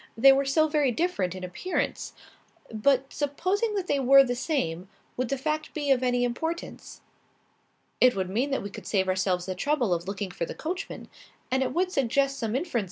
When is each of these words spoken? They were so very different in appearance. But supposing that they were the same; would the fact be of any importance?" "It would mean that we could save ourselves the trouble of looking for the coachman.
They 0.17 0.31
were 0.31 0.45
so 0.45 0.67
very 0.67 0.91
different 0.91 1.35
in 1.35 1.43
appearance. 1.43 2.13
But 2.73 3.13
supposing 3.13 3.75
that 3.75 3.85
they 3.85 3.99
were 3.99 4.23
the 4.23 4.35
same; 4.35 4.89
would 5.15 5.29
the 5.29 5.37
fact 5.37 5.75
be 5.75 5.91
of 5.91 6.01
any 6.01 6.23
importance?" 6.23 7.01
"It 7.99 8.15
would 8.15 8.27
mean 8.27 8.49
that 8.49 8.63
we 8.63 8.71
could 8.71 8.87
save 8.87 9.07
ourselves 9.07 9.45
the 9.45 9.53
trouble 9.53 9.93
of 9.93 10.07
looking 10.07 10.31
for 10.31 10.45
the 10.45 10.55
coachman. 10.55 11.07